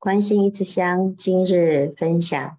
[0.00, 2.58] 观心一支香，今日分享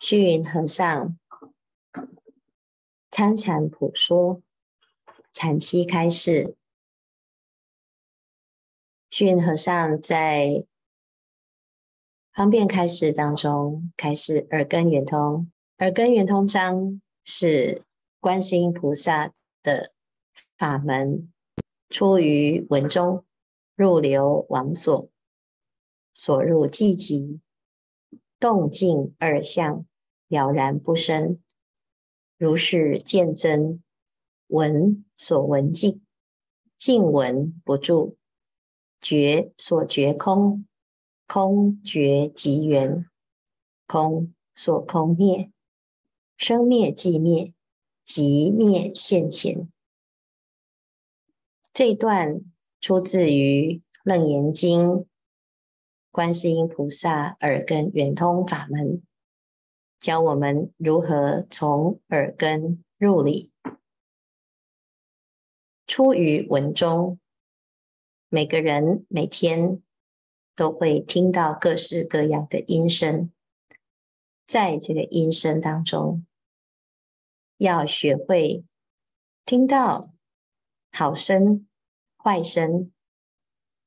[0.00, 1.16] 虚云和尚
[3.12, 4.42] 参禅普说
[5.32, 6.56] 禅期开始。
[9.10, 10.64] 虚云和尚在
[12.32, 17.80] 方便开示当中开始耳根圆通，耳根圆通章是
[18.18, 19.32] 观世音菩萨
[19.62, 19.92] 的
[20.58, 21.32] 法门，
[21.90, 23.24] 出于文中，
[23.76, 25.11] 入流王所。
[26.14, 27.40] 所入寂寂，
[28.38, 29.86] 动静二相
[30.28, 31.40] 了然不生，
[32.36, 33.82] 如是见真，
[34.48, 36.02] 闻所闻净，
[36.76, 38.16] 净闻不住，
[39.00, 40.66] 觉所觉空，
[41.26, 43.08] 空觉即缘，
[43.86, 45.50] 空所空灭，
[46.36, 47.54] 生灭寂灭，
[48.04, 49.70] 即灭现前。
[51.72, 52.42] 这段
[52.82, 54.80] 出自于《楞严经》。
[56.12, 59.02] 观世音菩萨耳根圆通法门，
[59.98, 63.50] 教我们如何从耳根入理。
[65.86, 67.18] 出于文中，
[68.28, 69.80] 每个人每天
[70.54, 73.32] 都会听到各式各样的音声，
[74.46, 76.26] 在这个音声当中，
[77.56, 78.66] 要学会
[79.46, 80.12] 听到
[80.90, 81.66] 好声、
[82.18, 82.92] 坏声、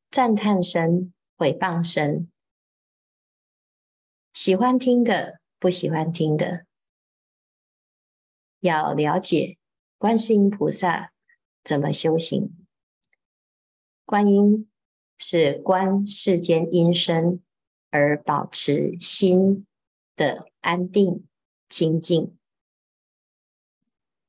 [0.09, 1.11] 赞叹声。
[1.37, 2.31] 毁谤声，
[4.33, 6.65] 喜欢听的，不喜欢听的，
[8.61, 9.57] 要了解
[9.97, 11.11] 观世音菩萨
[11.61, 12.65] 怎么修行。
[14.05, 14.71] 观音
[15.17, 17.41] 是观世间音声
[17.89, 19.67] 而保持心
[20.15, 21.27] 的安定
[21.67, 22.37] 清净。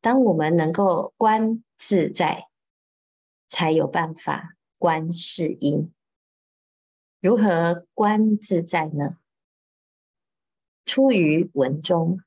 [0.01, 2.49] 当我们能够观自在，
[3.47, 5.93] 才有办法观世音。
[7.21, 9.17] 如何观自在呢？
[10.85, 12.21] 出于文中，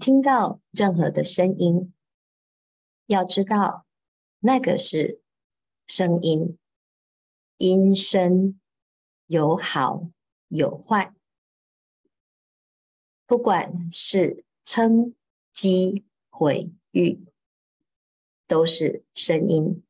[0.00, 1.92] 听到任何的声音，
[3.06, 3.86] 要知道
[4.40, 5.20] 那个是
[5.86, 6.58] 声音，
[7.58, 8.58] 音声
[9.26, 10.10] 有好
[10.48, 11.14] 有坏，
[13.26, 15.14] 不管是称
[15.54, 17.22] 讥毁誉，
[18.48, 19.84] 都是声音，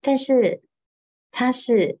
[0.00, 0.62] 但是
[1.30, 2.00] 它是。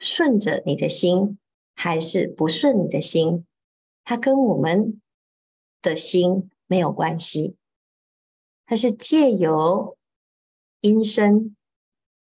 [0.00, 1.38] 顺着你的心，
[1.74, 3.46] 还是不顺你的心，
[4.02, 5.00] 它跟我们
[5.82, 7.56] 的心没有关系。
[8.64, 9.98] 它是借由
[10.80, 11.54] 音声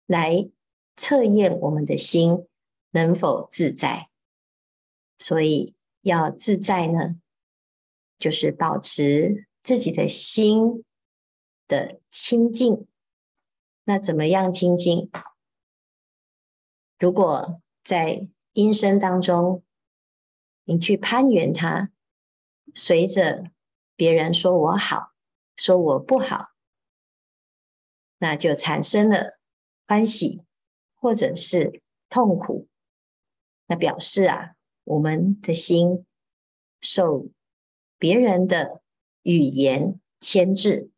[0.05, 0.49] 来
[0.95, 2.45] 测验我们的心
[2.91, 4.09] 能否自在。
[5.17, 7.15] 所以要自在呢，
[8.19, 10.83] 就是保持自己的心
[11.67, 12.85] 的清净。
[13.85, 15.09] 那怎么样清净？
[16.97, 19.63] 如果在音声当中，
[20.63, 21.91] 你去攀援它，
[22.73, 23.51] 随着
[23.95, 25.13] 别人说我好，
[25.55, 26.49] 说我不好，
[28.17, 29.37] 那就产生了
[29.87, 30.43] 欢喜
[30.95, 32.67] 或者是痛苦。
[33.67, 36.05] 那表示啊，我们的心
[36.81, 37.29] 受
[37.97, 38.81] 别人的
[39.21, 40.91] 语言牵制。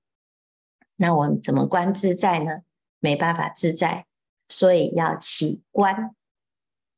[0.96, 2.64] 那我们怎么观自在呢？
[3.00, 4.07] 没办法自在。
[4.50, 6.16] 所以要起观，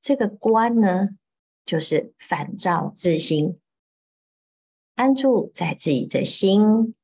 [0.01, 1.09] 这个观呢，
[1.65, 3.59] 就是反照自心，
[4.95, 6.95] 安住在自己的心，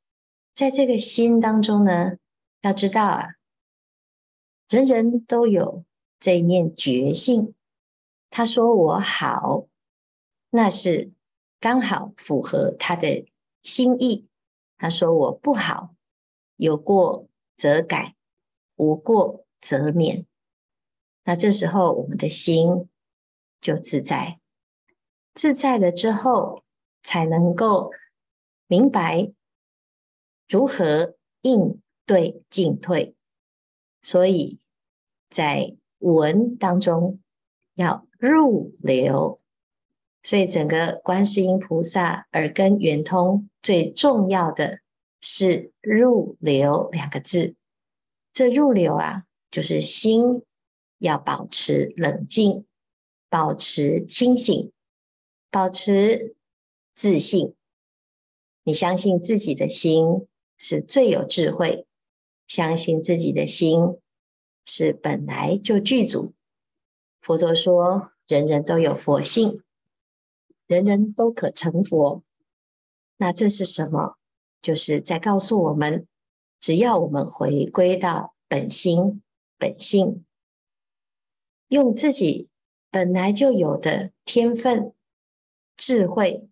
[0.53, 2.17] 在这个心当中呢，
[2.61, 3.35] 要知道啊，
[4.69, 5.83] 人人都有
[6.19, 7.53] 这一念觉性。
[8.29, 9.67] 他说我好，
[10.49, 11.11] 那是
[11.59, 13.25] 刚好符合他的
[13.63, 14.25] 心意；
[14.77, 15.95] 他说我不好，
[16.55, 18.15] 有过则改，
[18.75, 20.25] 无过则勉。
[21.27, 22.87] 那这时候，我们的心
[23.59, 24.39] 就自在，
[25.33, 26.63] 自在了之后，
[27.01, 27.91] 才能够
[28.67, 29.31] 明白
[30.47, 33.15] 如何应对进退。
[34.03, 34.59] 所以
[35.27, 37.19] 在文当中
[37.73, 39.39] 要入流，
[40.21, 44.79] 所以整个观世音菩萨耳根圆通最重要的
[45.21, 47.55] 是入流两个字。
[48.31, 50.43] 这入流啊，就是心。
[50.97, 52.65] 要保持冷静，
[53.29, 54.71] 保持清醒，
[55.51, 56.35] 保持
[56.93, 57.53] 自信。
[58.63, 60.27] 你相信自己的心
[60.57, 61.85] 是最有智慧，
[62.47, 63.97] 相信自己的心
[64.65, 66.33] 是本来就具足。
[67.21, 69.61] 佛陀说，人人都有佛性，
[70.67, 72.23] 人人都可成佛。
[73.17, 74.15] 那这是什么？
[74.61, 76.07] 就是在告诉我们，
[76.59, 79.21] 只要我们回归到本心、
[79.59, 80.25] 本性。
[81.67, 82.49] 用自己
[82.91, 84.93] 本来就有的天分、
[85.75, 86.47] 智慧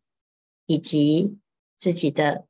[0.65, 1.37] 以及
[1.77, 2.47] 自己的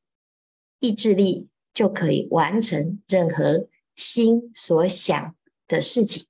[0.79, 5.35] 意志力，就可以完成任何心所想
[5.67, 6.25] 的事情。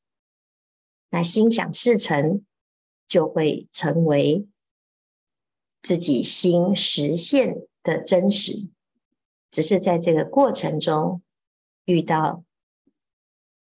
[1.09, 2.44] 那心想事成，
[3.07, 4.47] 就会成为
[5.81, 8.69] 自己心实现的真实。
[9.51, 11.21] 只是在这个过程中
[11.85, 12.44] 遇到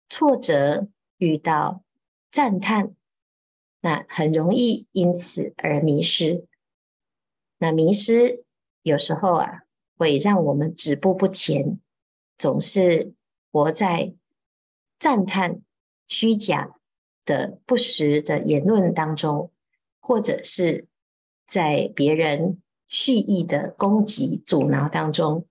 [0.08, 0.88] 挫折，
[1.18, 1.84] 遇到
[2.30, 2.94] 赞叹，
[3.80, 6.46] 那很容易因此而迷失。
[7.58, 8.44] 那迷失
[8.82, 9.62] 有时候啊，
[9.96, 11.80] 会让我们止步不前，
[12.36, 13.14] 总是
[13.50, 14.14] 活在
[14.98, 15.62] 赞叹
[16.06, 16.76] 虚假
[17.24, 19.50] 的不实的言论当中，
[20.00, 20.86] 或者是
[21.46, 25.46] 在别人蓄意的攻击、阻挠当中。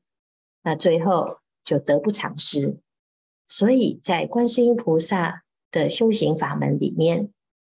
[0.62, 2.80] 那最后就得不偿失，
[3.48, 7.32] 所以在观世音菩萨的修行法门里面，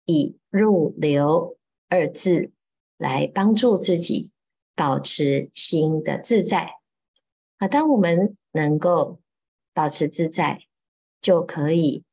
[0.05, 1.57] 以入流
[1.89, 2.51] 二字
[2.97, 4.31] 来帮助自己
[4.75, 6.75] 保持心的自在。
[7.59, 9.21] 啊，当我们能够
[9.73, 10.63] 保持自在，
[11.21, 12.05] 就可以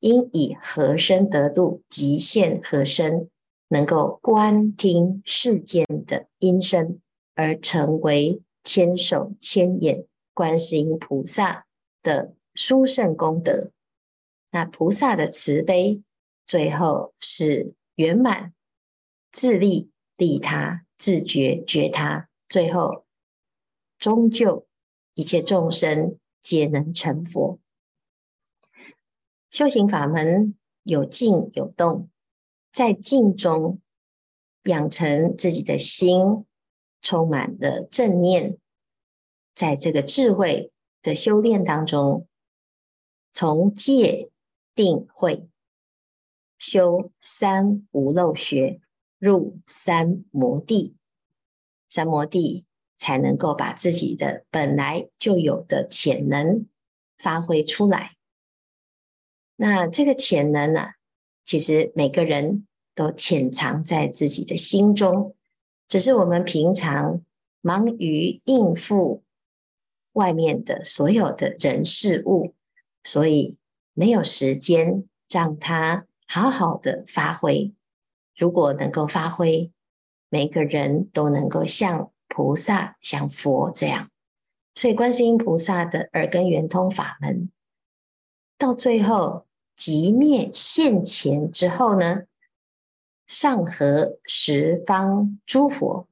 [0.00, 3.28] 因以何身得度，极限何身，
[3.68, 7.00] 能够观听世间的音声，
[7.34, 10.06] 而成为千手千眼。
[10.36, 11.64] 观世音菩萨
[12.02, 13.70] 的殊胜功德，
[14.54, 16.00] 那菩萨的慈悲，
[16.46, 18.54] 最后是圆满
[19.32, 23.04] 自利利他，自觉觉他，最后
[23.98, 24.68] 终究
[25.14, 27.58] 一切众生皆能成佛。
[29.50, 30.54] 修行法门
[30.84, 32.08] 有静有动，
[32.72, 33.80] 在静中
[34.62, 36.44] 养成自己的心，
[37.02, 38.56] 充满了正念。
[39.52, 40.70] 在这个智慧
[41.02, 42.28] 的修炼当中，
[43.32, 44.30] 从戒
[44.74, 45.48] 定慧
[46.58, 48.80] 修三无漏学，
[49.18, 50.96] 入三摩地，
[51.88, 52.66] 三摩地
[52.96, 56.66] 才能够把自己的本来就有的潜能
[57.16, 58.16] 发挥出来。
[59.56, 60.94] 那这个潜能呢、啊，
[61.44, 65.36] 其实每个人都潜藏在自己的心中，
[65.86, 67.22] 只是我们平常
[67.60, 69.22] 忙于应付。
[70.12, 72.54] 外面的所有的人事物，
[73.02, 73.58] 所以
[73.94, 77.72] 没有时间让他好好的发挥。
[78.36, 79.72] 如果能够发挥，
[80.28, 84.10] 每个人都能够像菩萨、像佛这样。
[84.74, 87.50] 所以观世音菩萨的耳根圆通法门，
[88.58, 89.46] 到最后
[89.78, 92.24] 寂灭现前之后呢，
[93.26, 96.06] 上合十方诸佛，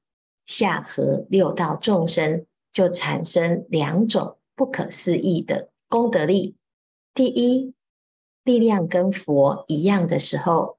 [0.46, 2.46] 下合六道众生。
[2.72, 6.56] 就产生两种不可思议的功德力。
[7.14, 7.74] 第一，
[8.42, 10.78] 力量跟佛一样的时候，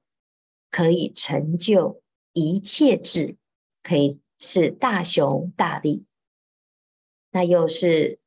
[0.70, 2.02] 可以成就
[2.32, 3.36] 一切智，
[3.82, 6.06] 可以是大雄大力。
[7.30, 8.18] 那又是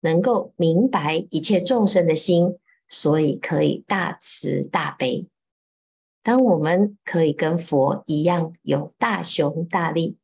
[0.00, 2.58] 能够明白一切众生的心，
[2.88, 5.28] 所以可以大慈大悲。
[6.22, 10.16] 当我们可以跟佛一样有大雄大力，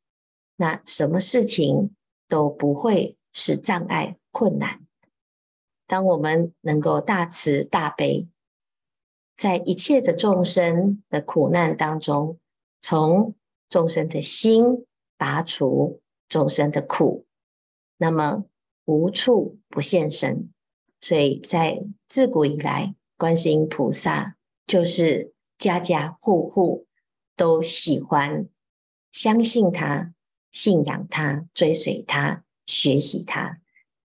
[0.57, 1.95] 那什么事情？
[2.31, 4.87] 都不会是障碍困难。
[5.89, 8.29] 当我们能够大慈大悲，
[9.37, 12.39] 在一切的众生的苦难当中，
[12.81, 13.35] 从
[13.69, 17.27] 众生的心拔除众生的苦，
[17.97, 18.45] 那么
[18.85, 20.53] 无处不现身。
[21.01, 26.87] 所以在自古以来，观世音菩萨就是家家户户
[27.35, 28.49] 都喜欢
[29.11, 30.15] 相信他。
[30.51, 33.61] 信仰他，追随他，学习他。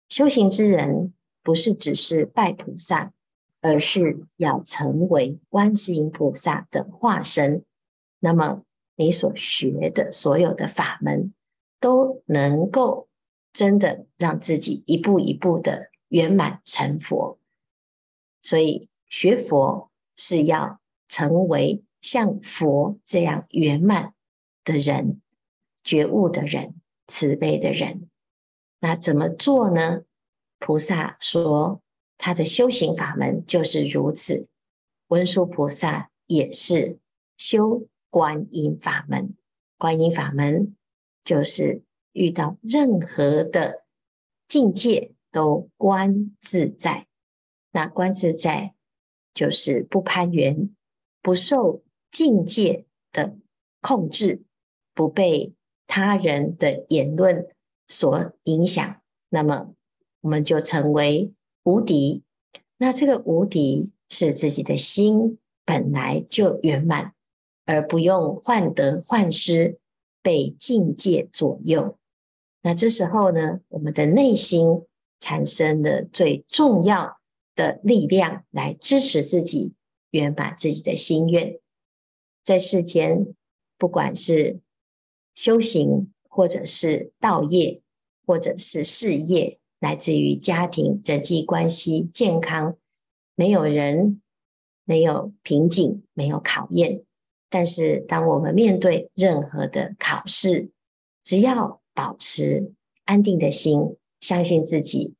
[0.07, 1.13] 修行之人
[1.43, 3.13] 不是只是拜菩萨，
[3.61, 7.63] 而是要成为观世音菩萨的化身。
[8.19, 8.63] 那么，
[8.95, 11.33] 你所学的所有的法门，
[11.79, 13.07] 都能够
[13.51, 17.39] 真的让自己一步一步的圆满成佛。
[18.41, 24.13] 所以，学佛是要成为像佛这样圆满
[24.63, 25.21] 的人。
[25.83, 26.75] 觉悟的人，
[27.07, 28.07] 慈悲的人，
[28.81, 30.03] 那怎么做呢？
[30.61, 31.81] 菩萨说，
[32.17, 34.47] 他的修行法门就是如此。
[35.07, 36.99] 文殊菩萨也是
[37.35, 39.35] 修观音法门，
[39.77, 40.77] 观音法门
[41.25, 41.81] 就是
[42.13, 43.83] 遇到任何的
[44.47, 47.07] 境界都观自在。
[47.71, 48.75] 那观自在
[49.33, 50.73] 就是不攀缘，
[51.21, 53.35] 不受境界的
[53.81, 54.43] 控制，
[54.93, 55.53] 不被。
[55.93, 57.49] 他人的言论
[57.85, 59.73] 所影响，那么
[60.21, 62.23] 我们就成为无敌。
[62.77, 67.13] 那这个无敌是自己的心本来就圆满，
[67.65, 69.79] 而不用患得患失，
[70.21, 71.97] 被境界左右。
[72.61, 74.83] 那这时候呢，我们的内心
[75.19, 77.19] 产生了最重要
[77.55, 79.73] 的力量，来支持自己
[80.11, 81.59] 圆满自己的心愿。
[82.43, 83.35] 在世间，
[83.77, 84.59] 不管是
[85.35, 87.81] 修行，或者是道业，
[88.25, 92.77] 或者是事业，来自于家庭、人际关系、健康，
[93.35, 94.21] 没有人
[94.85, 97.03] 没有瓶颈，没有考验。
[97.49, 100.71] 但是，当我们面对任何的考试，
[101.21, 102.71] 只要保持
[103.03, 105.15] 安定的心，相信自己，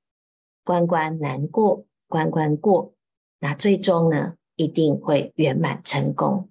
[0.64, 2.94] 关关难过，关关过，
[3.40, 6.48] 那最终呢，一定会圆满成功。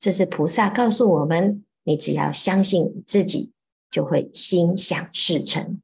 [0.00, 3.52] 这是菩萨告诉我们：你只要相信自己。
[3.92, 5.82] 就会心想事成，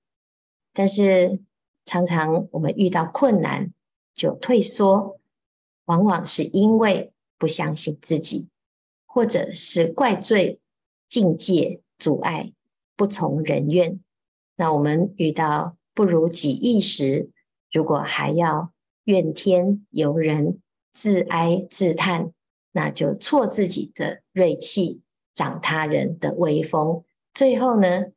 [0.73, 1.43] 但是
[1.89, 3.73] 常常我们遇到困难
[4.15, 5.19] 就退缩，
[5.87, 8.51] 往往是因为不相信自己，
[9.07, 10.61] 或者是怪罪
[11.09, 12.53] 境界阻碍，
[12.95, 14.01] 不从人愿。
[14.57, 17.31] 那我们遇到不如己意时，
[17.73, 18.71] 如果还要
[19.05, 20.61] 怨天尤人、
[20.93, 22.35] 自哀自叹，
[22.71, 25.01] 那就挫自己的锐气，
[25.33, 27.03] 长他人的威风。
[27.33, 28.09] 最后呢，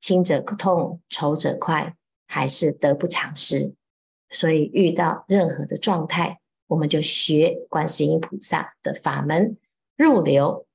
[0.00, 3.74] 轻者痛，仇者快，还是得不偿失。
[4.30, 9.56] 所以遇到任何的状态，我们就学观世音菩萨的法门
[9.96, 10.66] 入流，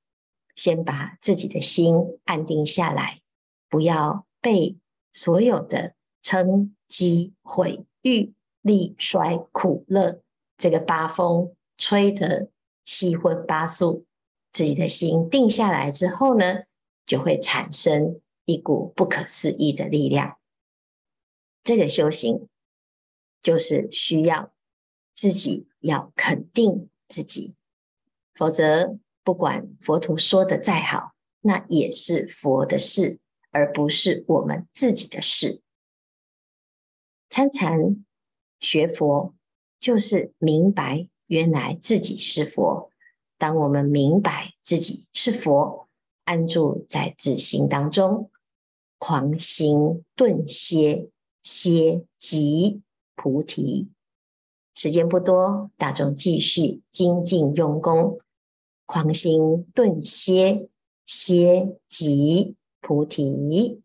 [0.55, 3.21] 先把自己的心安定下来，
[3.69, 4.77] 不要被
[5.13, 5.93] 所有的
[6.23, 10.21] 嗔、讥、毁、誉、利、衰、苦、乐
[10.57, 12.49] 这个八风吹得
[12.83, 14.05] 七荤八素。
[14.53, 16.63] 自己的心定下来之后呢，
[17.05, 20.37] 就会产生一股不可思议的力量。
[21.63, 22.47] 这个修行
[23.41, 24.53] 就是需要
[25.13, 27.55] 自己要肯定自己，
[28.33, 33.19] 否则不管佛陀说的再好，那也是佛的事，
[33.51, 35.61] 而不是我们自己的事。
[37.29, 38.05] 参禅
[38.59, 39.33] 学佛，
[39.79, 42.91] 就是明白原来自己是佛。
[43.37, 45.87] 当我们明白自己是佛，
[46.25, 48.29] 安住在自心当中，
[48.97, 51.09] 狂心顿歇，
[51.43, 52.81] 歇即
[53.15, 53.89] 菩提。
[54.73, 58.19] 时间不多，大众继续精进用功。
[58.85, 60.69] 狂心顿歇，
[61.05, 63.81] 歇即菩提。